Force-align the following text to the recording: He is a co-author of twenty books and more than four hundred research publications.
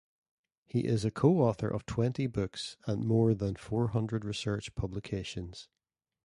He 0.65 0.79
is 0.85 1.05
a 1.05 1.11
co-author 1.11 1.67
of 1.67 1.85
twenty 1.85 2.25
books 2.25 2.75
and 2.87 3.05
more 3.05 3.35
than 3.35 3.53
four 3.55 3.89
hundred 3.89 4.25
research 4.25 4.73
publications. 4.73 5.69